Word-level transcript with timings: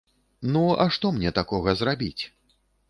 Ну, 0.55 0.63
а 0.85 0.89
што 0.95 1.13
мне 1.19 1.35
такога 1.41 1.77
зрабіць? 1.85 2.19